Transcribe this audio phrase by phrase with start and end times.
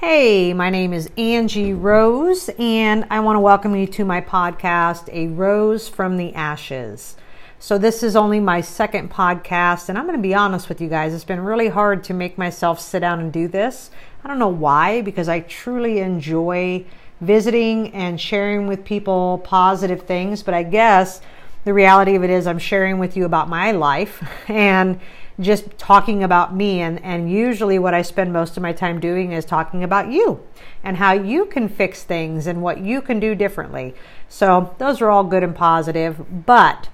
[0.00, 5.12] Hey, my name is Angie Rose, and I want to welcome you to my podcast,
[5.12, 7.16] A Rose from the Ashes.
[7.58, 10.88] So, this is only my second podcast, and I'm going to be honest with you
[10.88, 11.12] guys.
[11.12, 13.90] It's been really hard to make myself sit down and do this.
[14.24, 16.86] I don't know why, because I truly enjoy
[17.20, 21.20] visiting and sharing with people positive things, but I guess
[21.64, 24.98] the reality of it is I'm sharing with you about my life and
[25.40, 26.80] just talking about me.
[26.80, 30.44] And, and usually, what I spend most of my time doing is talking about you
[30.84, 33.94] and how you can fix things and what you can do differently.
[34.28, 36.46] So, those are all good and positive.
[36.46, 36.88] But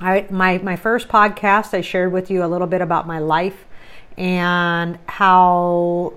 [0.00, 3.64] I, my, my first podcast, I shared with you a little bit about my life
[4.16, 6.14] and how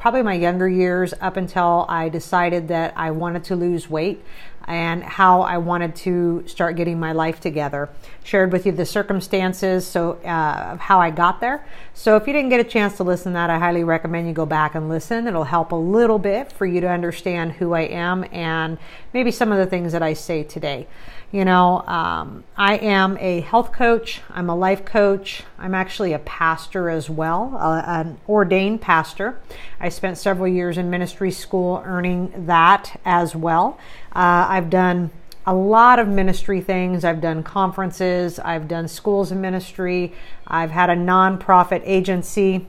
[0.00, 4.24] probably my younger years up until I decided that I wanted to lose weight
[4.66, 7.90] and how I wanted to start getting my life together.
[8.24, 11.66] Shared with you the circumstances so uh, of how I got there.
[11.92, 14.32] So if you didn't get a chance to listen to that, I highly recommend you
[14.32, 15.26] go back and listen.
[15.26, 18.78] It'll help a little bit for you to understand who I am and
[19.12, 20.86] maybe some of the things that I say today.
[21.32, 26.18] You know, um, I am a health coach, I'm a life coach, I'm actually a
[26.18, 29.40] pastor as well, uh, an ordained pastor.
[29.78, 33.78] I spent several years in ministry school earning that as well.
[34.12, 35.12] Uh, I've done
[35.46, 37.04] a lot of ministry things.
[37.04, 40.12] I've done conferences, I've done schools of ministry,
[40.48, 42.66] I've had a nonprofit agency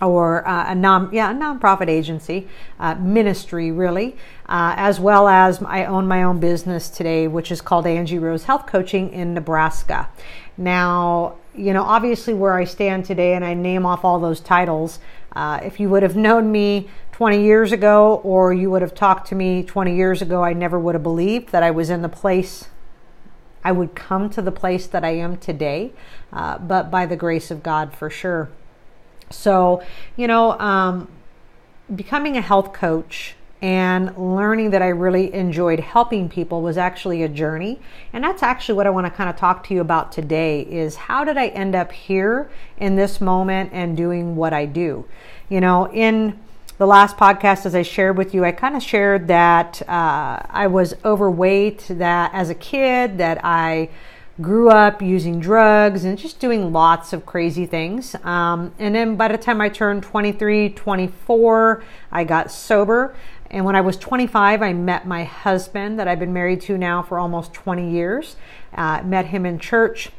[0.00, 2.48] or uh, a non yeah a nonprofit agency
[2.78, 4.16] uh, ministry really
[4.48, 8.44] uh, as well as I own my own business today which is called Angie Rose
[8.44, 10.08] Health Coaching in Nebraska.
[10.56, 14.98] Now you know obviously where I stand today and I name off all those titles
[15.32, 19.28] uh, if you would have known me 20 years ago or you would have talked
[19.28, 22.08] to me 20 years ago I never would have believed that I was in the
[22.08, 22.68] place
[23.62, 25.92] I would come to the place that I am today
[26.32, 28.48] uh, but by the grace of God for sure
[29.30, 29.82] so,
[30.16, 31.08] you know, um,
[31.94, 37.28] becoming a health coach and learning that I really enjoyed helping people was actually a
[37.28, 37.78] journey.
[38.12, 40.96] And that's actually what I want to kind of talk to you about today is
[40.96, 45.04] how did I end up here in this moment and doing what I do?
[45.50, 46.40] You know, in
[46.78, 50.66] the last podcast, as I shared with you, I kind of shared that uh, I
[50.66, 53.90] was overweight, that as a kid, that I
[54.40, 58.14] grew up using drugs and just doing lots of crazy things.
[58.24, 63.14] Um, and then by the time I turned 23, 24, I got sober.
[63.50, 67.02] And when I was 25, I met my husband that I've been married to now
[67.02, 68.36] for almost 20 years.
[68.74, 70.10] Uh, met him in church.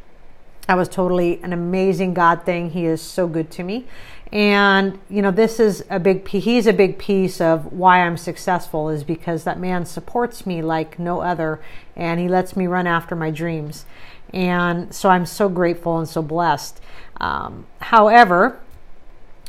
[0.68, 2.72] That was totally an amazing God thing.
[2.72, 3.88] He is so good to me.
[4.32, 8.88] And, you know, this is a big he's a big piece of why I'm successful
[8.88, 11.60] is because that man supports me like no other
[11.98, 13.86] and he lets me run after my dreams.
[14.34, 16.80] And so I'm so grateful and so blessed.
[17.20, 18.60] Um, however,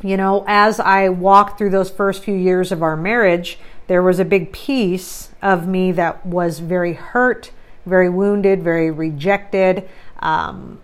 [0.03, 4.19] you know, as I walked through those first few years of our marriage, there was
[4.19, 7.53] a big piece of me that was very hurt,
[7.87, 9.88] very wounded, very rejected.
[10.19, 10.81] Um,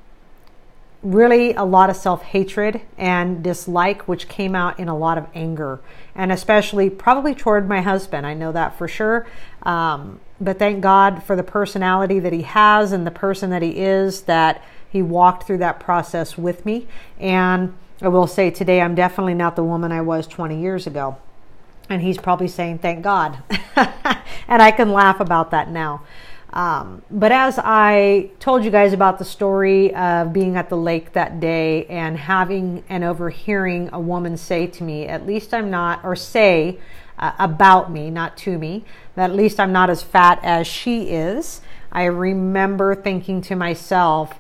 [1.02, 5.26] really a lot of self hatred and dislike, which came out in a lot of
[5.34, 5.80] anger,
[6.14, 8.26] and especially probably toward my husband.
[8.26, 9.26] I know that for sure.
[9.62, 13.78] Um, but thank God for the personality that he has and the person that he
[13.78, 16.86] is, that he walked through that process with me.
[17.18, 21.18] And I will say today, I'm definitely not the woman I was 20 years ago.
[21.88, 23.42] And he's probably saying, thank God.
[24.48, 26.02] and I can laugh about that now.
[26.50, 31.12] Um, but as I told you guys about the story of being at the lake
[31.12, 36.02] that day and having and overhearing a woman say to me, at least I'm not,
[36.04, 36.78] or say
[37.18, 41.10] uh, about me, not to me, that at least I'm not as fat as she
[41.10, 41.60] is,
[41.92, 44.38] I remember thinking to myself,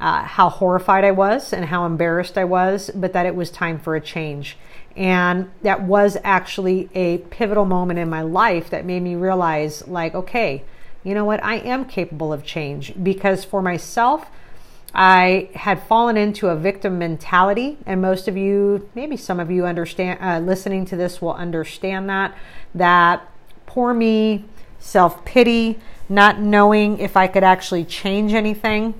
[0.00, 3.78] uh, how horrified I was and how embarrassed I was, but that it was time
[3.78, 4.56] for a change.
[4.96, 10.14] And that was actually a pivotal moment in my life that made me realize, like,
[10.14, 10.64] okay,
[11.08, 11.42] you know what?
[11.42, 14.30] I am capable of change because for myself,
[14.94, 19.64] I had fallen into a victim mentality, and most of you, maybe some of you,
[19.64, 20.18] understand.
[20.20, 22.36] Uh, listening to this will understand that
[22.74, 23.26] that
[23.64, 24.44] poor me,
[24.78, 25.78] self pity,
[26.10, 28.92] not knowing if I could actually change anything,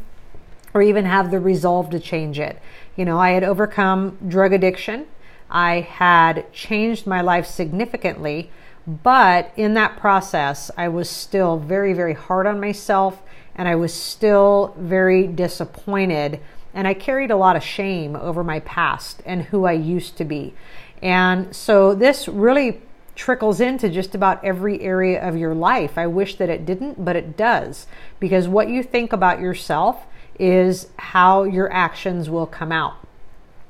[0.72, 2.58] or even have the resolve to change it.
[2.96, 5.06] You know, I had overcome drug addiction.
[5.50, 8.50] I had changed my life significantly,
[8.88, 13.22] but in that process, I was still very, very hard on myself
[13.54, 16.40] and I was still very disappointed.
[16.72, 20.24] And I carried a lot of shame over my past and who I used to
[20.24, 20.54] be.
[21.02, 22.80] And so this really
[23.14, 25.98] trickles into just about every area of your life.
[25.98, 27.86] I wish that it didn't, but it does.
[28.20, 30.06] Because what you think about yourself
[30.38, 32.96] is how your actions will come out.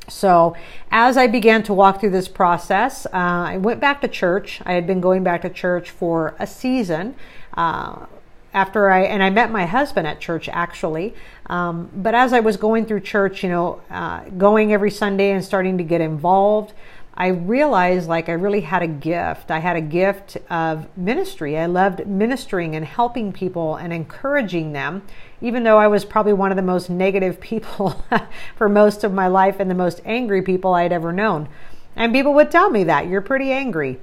[0.09, 0.57] So,
[0.91, 4.61] as I began to walk through this process, uh, I went back to church.
[4.65, 7.15] I had been going back to church for a season.
[7.55, 8.07] Uh,
[8.55, 11.15] after I and I met my husband at church actually,
[11.47, 15.45] um, but as I was going through church, you know, uh, going every Sunday and
[15.45, 16.73] starting to get involved,
[17.19, 19.51] I realized like I really had a gift.
[19.51, 21.59] I had a gift of ministry.
[21.59, 25.03] I loved ministering and helping people and encouraging them,
[25.41, 28.05] even though I was probably one of the most negative people
[28.57, 31.49] for most of my life and the most angry people I'd ever known.
[31.97, 33.99] And people would tell me that you're pretty angry.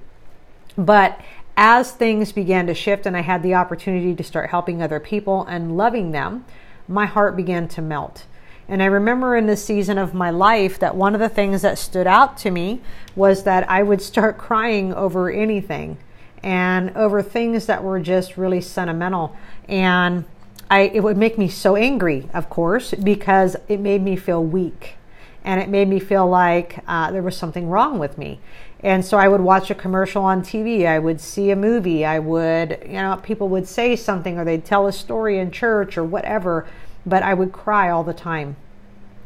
[0.77, 1.21] But
[1.55, 5.45] as things began to shift and I had the opportunity to start helping other people
[5.45, 6.43] and loving them,
[6.85, 8.25] my heart began to melt.
[8.67, 11.77] And I remember in this season of my life that one of the things that
[11.77, 12.81] stood out to me
[13.15, 15.97] was that I would start crying over anything
[16.43, 19.35] and over things that were just really sentimental.
[19.67, 20.25] And
[20.69, 24.95] I, it would make me so angry, of course, because it made me feel weak
[25.43, 28.39] and it made me feel like uh, there was something wrong with me.
[28.81, 32.19] And so I would watch a commercial on TV, I would see a movie, I
[32.19, 36.03] would, you know, people would say something or they'd tell a story in church or
[36.03, 36.67] whatever
[37.05, 38.55] but I would cry all the time.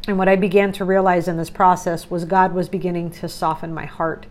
[0.08, 3.74] And what I began to realize in this process was God was beginning to soften
[3.74, 4.26] my heart.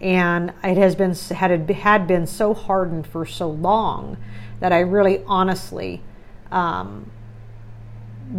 [0.00, 4.16] And it has been had had been so hardened for so long
[4.60, 6.02] that I really honestly
[6.50, 7.10] um,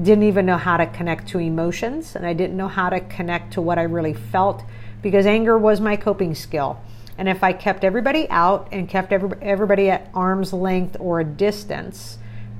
[0.01, 3.53] didn't even know how to connect to emotions, and I didn't know how to connect
[3.53, 4.63] to what I really felt
[5.01, 6.79] because anger was my coping skill.
[7.17, 12.17] And if I kept everybody out and kept everybody at arm's length or a distance,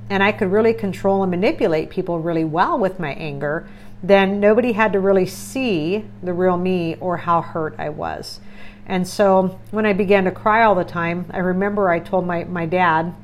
[0.10, 3.68] and I could really control and manipulate people really well with my anger,
[4.04, 8.40] then nobody had to really see the real me or how hurt I was.
[8.86, 12.44] And so when I began to cry all the time, I remember I told my,
[12.44, 13.16] my dad,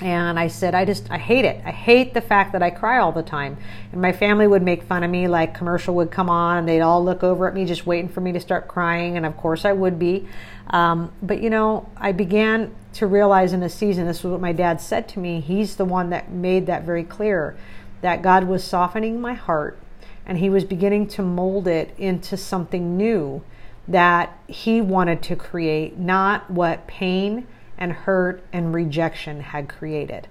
[0.00, 1.62] and I said, I just, I hate it.
[1.64, 3.56] I hate the fact that I cry all the time.
[3.92, 6.80] And my family would make fun of me, like commercial would come on, and they'd
[6.80, 9.16] all look over at me just waiting for me to start crying.
[9.16, 10.28] And of course I would be.
[10.70, 14.52] Um, but you know, I began to realize in a season, this was what my
[14.52, 15.40] dad said to me.
[15.40, 17.56] He's the one that made that very clear
[18.00, 19.78] that God was softening my heart
[20.26, 23.42] and he was beginning to mold it into something new
[23.88, 27.46] that he wanted to create, not what pain
[27.78, 30.28] and hurt and rejection had created.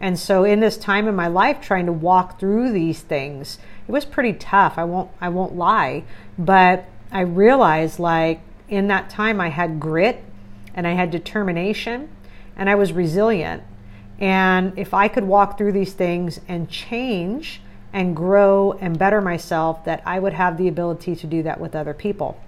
[0.00, 3.92] And so in this time in my life trying to walk through these things, it
[3.92, 4.78] was pretty tough.
[4.78, 6.04] I won't I won't lie,
[6.38, 10.22] but I realized like in that time I had grit
[10.74, 12.08] and I had determination
[12.56, 13.62] and I was resilient.
[14.20, 17.60] And if I could walk through these things and change
[17.92, 21.74] and grow and better myself, that I would have the ability to do that with
[21.74, 22.38] other people.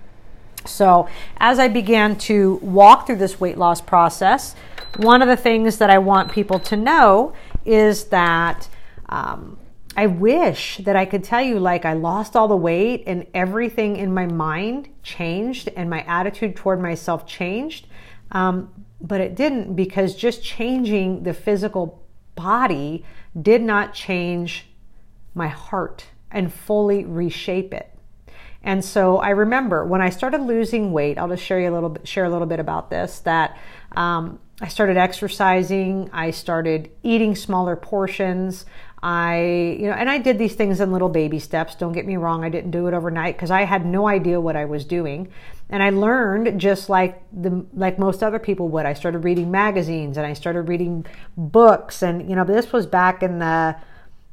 [0.67, 1.09] So,
[1.39, 4.55] as I began to walk through this weight loss process,
[4.97, 7.33] one of the things that I want people to know
[7.65, 8.69] is that
[9.09, 9.59] um,
[9.97, 13.97] I wish that I could tell you, like, I lost all the weight and everything
[13.97, 17.87] in my mind changed and my attitude toward myself changed.
[18.33, 22.03] Um, but it didn't because just changing the physical
[22.35, 23.05] body
[23.41, 24.67] did not change
[25.35, 27.90] my heart and fully reshape it.
[28.62, 31.89] And so I remember when I started losing weight, I'll just share you a little
[31.89, 33.57] bit, share a little bit about this, that
[33.93, 38.67] um, I started exercising, I started eating smaller portions.
[39.03, 41.75] I, you know, and I did these things in little baby steps.
[41.75, 44.57] Don't get me wrong, I didn't do it overnight because I had no idea what
[44.57, 45.29] I was doing.
[45.71, 48.84] And I learned just like the like most other people would.
[48.84, 51.06] I started reading magazines and I started reading
[51.37, 53.77] books and you know, this was back in the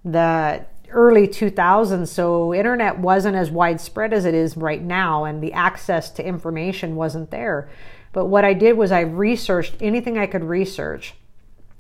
[0.04, 5.54] the early 2000s so internet wasn't as widespread as it is right now and the
[5.54, 7.70] access to information wasn't there.
[8.14, 11.14] But what i did was i researched anything i could research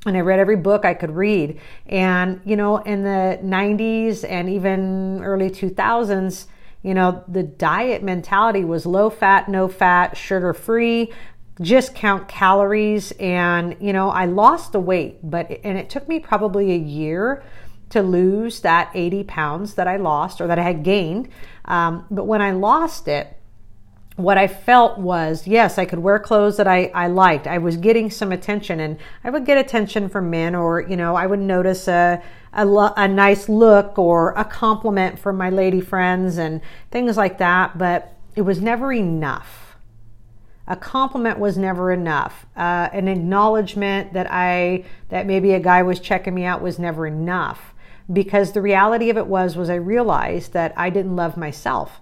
[0.05, 1.59] and i read every book i could read.
[1.87, 6.47] And you know in the 90s and even early 2000s
[6.83, 11.11] you know the diet mentality was low fat no fat sugar free
[11.59, 13.11] just count calories.
[13.13, 17.43] And you know i lost the weight but and it took me probably a year
[17.89, 21.29] to lose that 80 pounds that I lost or that I had gained.
[21.65, 23.33] Um, but when I lost it,
[24.17, 27.45] what I felt was, yes, I could wear clothes that I, I liked.
[27.45, 31.15] I was getting some attention and I would get attention from men or, you know,
[31.15, 32.67] I would notice a, a,
[32.97, 37.77] a nice look or a compliment from my lady friends and things like that.
[37.77, 39.75] But it was never enough.
[40.67, 42.47] A compliment was never enough.
[42.55, 47.05] Uh, an acknowledgement that I, that maybe a guy was checking me out was never
[47.05, 47.75] enough
[48.11, 51.99] because the reality of it was was I realized that I didn't love myself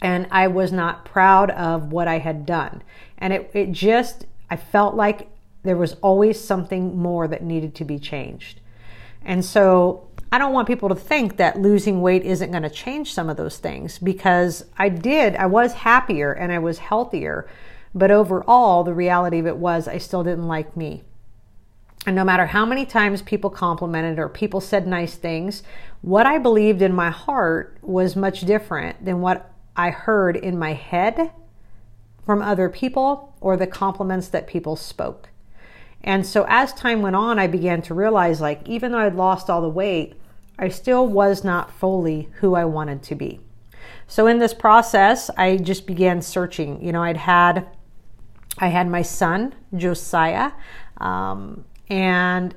[0.00, 2.82] and I was not proud of what I had done.
[3.18, 5.28] And it, it just I felt like
[5.62, 8.60] there was always something more that needed to be changed.
[9.24, 13.12] And so I don't want people to think that losing weight isn't going to change
[13.12, 15.36] some of those things because I did.
[15.36, 17.48] I was happier and I was healthier.
[17.94, 21.04] But overall, the reality of it was I still didn't like me.
[22.06, 25.62] And no matter how many times people complimented or people said nice things,
[26.00, 30.72] what I believed in my heart was much different than what I heard in my
[30.72, 31.30] head
[32.26, 35.28] from other people or the compliments that people spoke.
[36.04, 39.48] And so as time went on, I began to realize like, even though I'd lost
[39.48, 40.14] all the weight,
[40.58, 43.40] I still was not fully who I wanted to be.
[44.06, 46.82] So in this process, I just began searching.
[46.84, 47.66] You know, I'd had,
[48.58, 50.52] I had my son Josiah,
[50.98, 52.54] um, and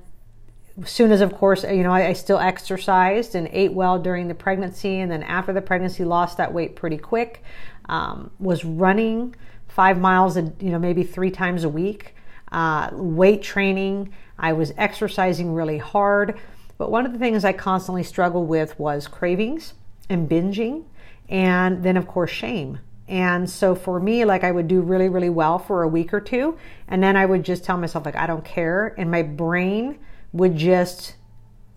[0.83, 4.35] soon as, of course, you know, I, I, still exercised and ate well during the
[4.35, 7.43] pregnancy, and then after the pregnancy, lost that weight pretty quick.
[7.87, 9.35] Um, was running
[9.67, 12.15] five miles, a, you know, maybe three times a week.
[12.51, 14.13] Uh, weight training.
[14.37, 16.37] I was exercising really hard.
[16.77, 19.73] But one of the things I constantly struggled with was cravings
[20.09, 20.83] and binging,
[21.29, 22.79] and then, of course, shame.
[23.07, 26.19] And so for me, like I would do really, really well for a week or
[26.19, 26.57] two,
[26.87, 28.95] and then I would just tell myself, like, I don't care.
[28.97, 29.99] And my brain
[30.33, 31.15] would just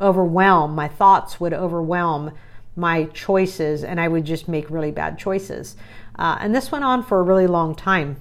[0.00, 2.32] overwhelm, my thoughts would overwhelm
[2.76, 5.76] my choices, and I would just make really bad choices.
[6.18, 8.16] Uh, and this went on for a really long time.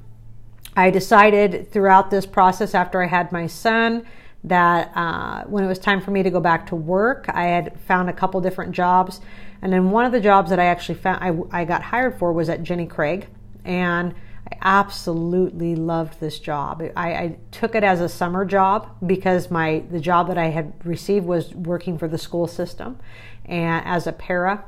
[0.75, 4.05] I decided throughout this process after I had my son
[4.44, 7.79] that uh, when it was time for me to go back to work, I had
[7.82, 9.20] found a couple different jobs.
[9.62, 12.32] And then one of the jobs that I actually found, I, I got hired for
[12.32, 13.27] was at Jenny Craig.
[13.65, 14.13] And
[14.51, 16.82] I absolutely loved this job.
[16.96, 20.74] I, I, took it as a summer job because my the job that I had
[20.86, 22.98] received was working for the school system
[23.46, 24.63] and as a para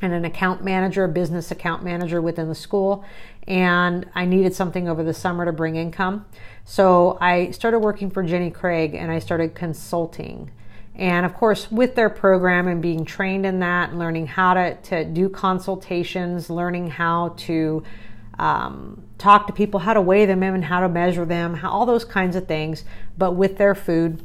[0.00, 3.04] and an account manager, a business account manager within the school.
[3.46, 6.26] And I needed something over the summer to bring income.
[6.64, 10.50] So I started working for Jenny Craig and I started consulting.
[10.94, 14.74] And of course, with their program and being trained in that, and learning how to,
[14.74, 17.84] to do consultations, learning how to
[18.38, 21.86] um, talk to people, how to weigh them in how to measure them, how, all
[21.86, 22.84] those kinds of things,
[23.16, 24.24] but with their food.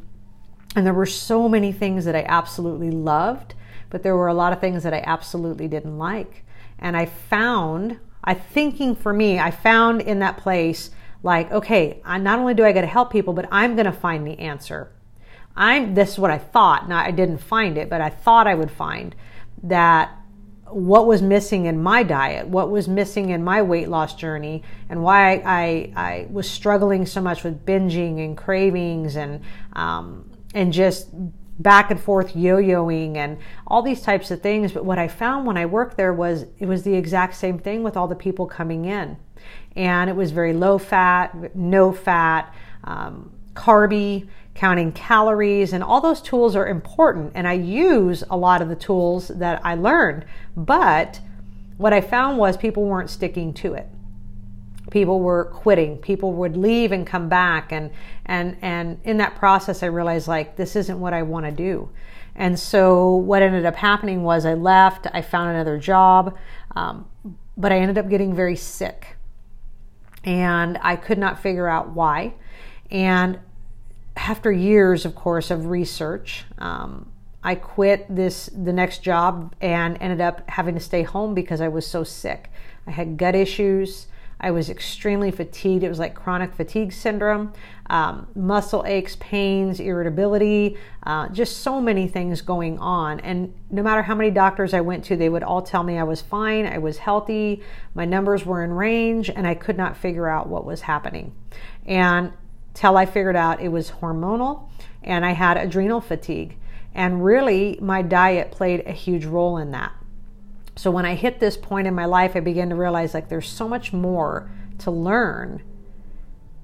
[0.75, 3.53] And there were so many things that I absolutely loved,
[3.93, 6.43] but there were a lot of things that I absolutely didn't like.
[6.79, 10.89] And I found, I thinking for me, I found in that place
[11.21, 13.91] like, okay, I, not only do I got to help people, but I'm going to
[13.91, 14.91] find the answer.
[15.55, 16.89] I'm, this is what I thought.
[16.89, 19.15] Now, I didn't find it, but I thought I would find
[19.62, 20.12] that
[20.65, 25.03] what was missing in my diet, what was missing in my weight loss journey, and
[25.03, 29.41] why I, I, I was struggling so much with binging and cravings and,
[29.73, 31.09] um, and just
[31.60, 34.72] back and forth yo-yoing and all these types of things.
[34.72, 37.83] But what I found when I worked there was it was the exact same thing
[37.83, 39.17] with all the people coming in
[39.75, 46.22] and it was very low fat, no fat, um, carby, counting calories, and all those
[46.22, 47.31] tools are important.
[47.36, 51.19] And I use a lot of the tools that I learned, but
[51.77, 53.88] what I found was people weren't sticking to it.
[54.93, 55.97] People were quitting.
[55.97, 57.89] People would leave and come back, and
[58.27, 61.89] and and in that process, I realized like this isn't what I want to do.
[62.35, 65.07] And so what ended up happening was I left.
[65.12, 66.38] I found another job,
[66.75, 67.07] um,
[67.57, 69.17] but I ended up getting very sick
[70.23, 72.35] and I could not figure out why.
[72.91, 73.39] And
[74.15, 77.12] after years, of course, of research, um,
[77.43, 81.67] I quit this the next job and ended up having to stay home because I
[81.67, 82.51] was so sick.
[82.85, 84.05] I had gut issues.
[84.43, 85.83] I was extremely fatigued.
[85.83, 87.53] It was like chronic fatigue syndrome,
[87.89, 93.21] um, muscle aches, pains, irritability, uh, just so many things going on.
[93.21, 96.03] And no matter how many doctors I went to, they would all tell me I
[96.03, 97.63] was fine, I was healthy,
[97.95, 101.33] my numbers were in range, and I could not figure out what was happening.
[101.85, 102.33] And
[102.73, 104.69] till I figured out it was hormonal
[105.01, 106.57] and I had adrenal fatigue.
[106.93, 109.93] And really, my diet played a huge role in that.
[110.75, 113.47] So when I hit this point in my life, I began to realize like there's
[113.47, 114.49] so much more
[114.79, 115.61] to learn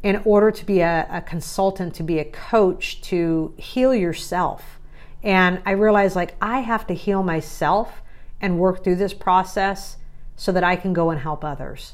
[0.02, 4.80] in order to be a, a consultant, to be a coach, to heal yourself.
[5.22, 8.02] And I realized like I have to heal myself
[8.42, 9.98] and work through this process
[10.36, 11.94] so that I can go and help others.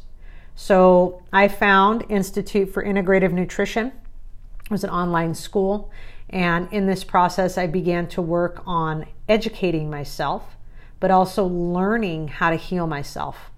[0.55, 3.87] So I found Institute for Integrative Nutrition.
[3.87, 5.91] It was an online school.
[6.29, 10.54] And in this process, I began to work on educating myself
[10.99, 13.51] but also learning how to heal myself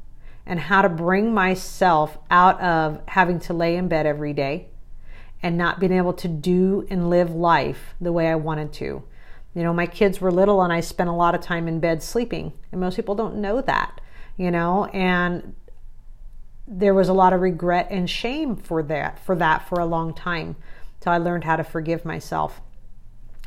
[0.45, 4.67] and how to bring myself out of having to lay in bed every day
[5.43, 9.03] and not being able to do and live life the way I wanted to.
[9.53, 12.01] You know, my kids were little and I spent a lot of time in bed
[12.01, 14.01] sleeping, and most people don't know that,
[14.35, 15.55] you know, and
[16.67, 20.13] there was a lot of regret and shame for that for that for a long
[20.13, 20.57] time
[20.99, 22.61] till I learned how to forgive myself.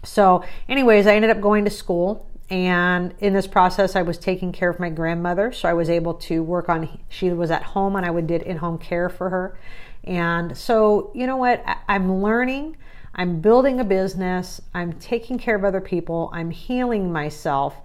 [0.02, 4.50] So, anyways, I ended up going to school and in this process, I was taking
[4.50, 5.52] care of my grandmother.
[5.52, 8.42] So I was able to work on, she was at home and I would did
[8.42, 9.57] in home care for her.
[10.02, 11.64] And so, you know what?
[11.88, 12.76] I'm learning.
[13.14, 14.61] I'm building a business.
[14.75, 16.30] I'm taking care of other people.
[16.33, 17.76] I'm healing myself.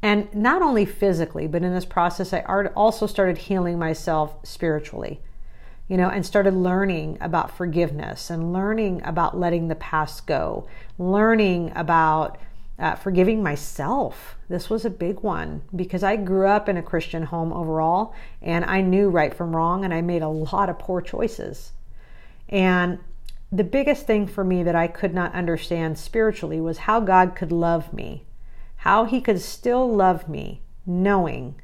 [0.00, 2.40] And not only physically, but in this process, I
[2.76, 5.20] also started healing myself spiritually,
[5.88, 11.72] you know, and started learning about forgiveness and learning about letting the past go, learning
[11.74, 12.38] about
[12.78, 14.36] uh, forgiving myself.
[14.48, 18.64] This was a big one because I grew up in a Christian home overall and
[18.64, 21.72] I knew right from wrong and I made a lot of poor choices.
[22.48, 22.98] And
[23.50, 27.50] the biggest thing for me that I could not understand spiritually was how God could
[27.50, 28.24] love me,
[28.76, 31.60] how He could still love me, knowing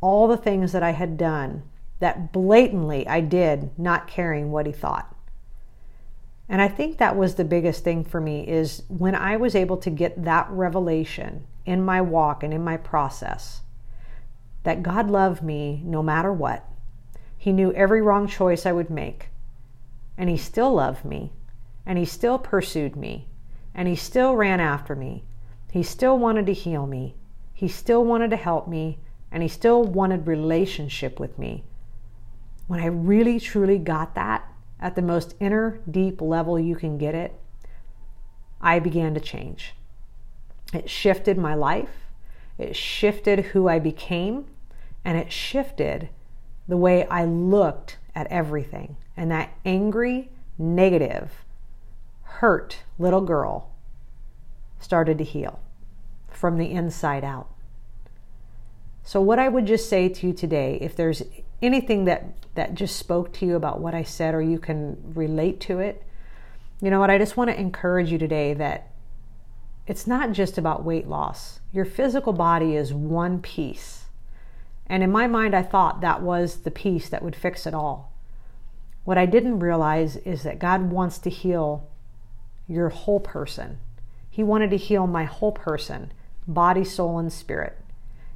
[0.00, 1.62] all the things that I had done
[1.98, 5.15] that blatantly I did, not caring what He thought.
[6.48, 9.76] And I think that was the biggest thing for me is when I was able
[9.78, 13.62] to get that revelation in my walk and in my process
[14.62, 16.68] that God loved me no matter what.
[17.36, 19.28] He knew every wrong choice I would make.
[20.18, 21.32] And he still loved me.
[21.84, 23.28] And he still pursued me.
[23.74, 25.22] And he still ran after me.
[25.70, 27.14] He still wanted to heal me.
[27.52, 28.98] He still wanted to help me.
[29.30, 31.64] And he still wanted relationship with me.
[32.66, 34.45] When I really truly got that,
[34.80, 37.34] at the most inner, deep level you can get it,
[38.60, 39.74] I began to change.
[40.72, 42.06] It shifted my life,
[42.58, 44.46] it shifted who I became,
[45.04, 46.08] and it shifted
[46.68, 48.96] the way I looked at everything.
[49.16, 51.44] And that angry, negative,
[52.22, 53.70] hurt little girl
[54.78, 55.60] started to heal
[56.28, 57.48] from the inside out.
[59.02, 61.22] So, what I would just say to you today, if there's
[61.62, 65.60] anything that that just spoke to you about what I said or you can relate
[65.62, 66.02] to it,
[66.80, 67.10] you know what?
[67.10, 68.90] I just want to encourage you today that
[69.86, 71.60] it's not just about weight loss.
[71.72, 74.06] Your physical body is one piece.
[74.86, 78.12] And in my mind, I thought that was the piece that would fix it all.
[79.04, 81.88] What I didn't realize is that God wants to heal
[82.66, 83.78] your whole person.
[84.28, 86.12] He wanted to heal my whole person,
[86.46, 87.78] body, soul, and spirit.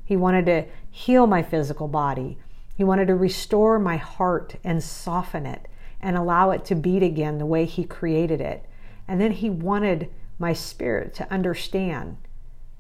[0.04, 2.38] He wanted to heal my physical body
[2.80, 5.68] he wanted to restore my heart and soften it
[6.00, 8.64] and allow it to beat again the way He created it.
[9.06, 12.16] And then He wanted my spirit to understand.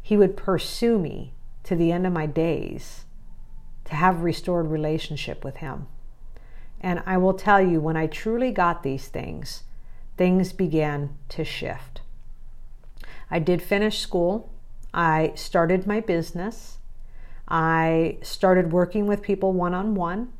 [0.00, 1.34] He would pursue me
[1.64, 3.04] to the end of my days
[3.84, 5.86] to have restored relationship with Him.
[6.80, 9.64] And I will tell you, when I truly got these things,
[10.16, 12.00] things began to shift.
[13.30, 14.50] I did finish school.
[14.94, 16.78] I started my business.
[17.50, 20.32] I started working with people one on one,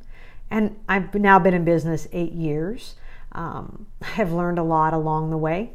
[0.49, 2.95] and I've now been in business eight years.
[3.33, 5.73] Um, I've learned a lot along the way.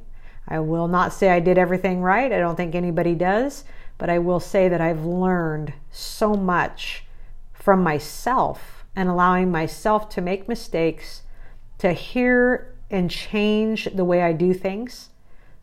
[0.49, 3.64] I will not say I did everything right, I don't think anybody does,
[3.99, 7.05] but I will say that I've learned so much
[7.53, 11.22] from myself and allowing myself to make mistakes,
[11.79, 15.11] to hear and change the way I do things,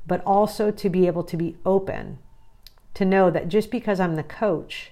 [0.06, 2.20] but also to be able to be open,
[2.94, 4.92] to know that just because I'm the coach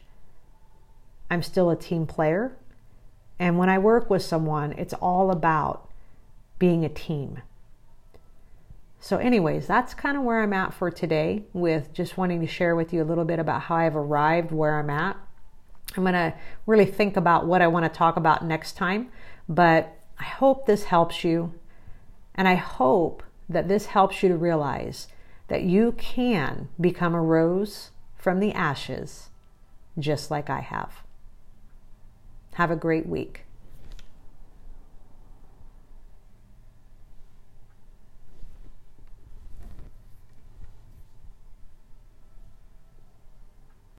[1.31, 2.57] I'm still a team player.
[3.39, 5.89] And when I work with someone, it's all about
[6.59, 7.39] being a team.
[8.99, 12.75] So, anyways, that's kind of where I'm at for today with just wanting to share
[12.75, 15.15] with you a little bit about how I've arrived where I'm at.
[15.95, 16.33] I'm going to
[16.67, 19.09] really think about what I want to talk about next time,
[19.47, 21.53] but I hope this helps you.
[22.35, 25.07] And I hope that this helps you to realize
[25.47, 29.29] that you can become a rose from the ashes
[29.97, 31.03] just like I have.
[32.55, 33.45] Have a great week.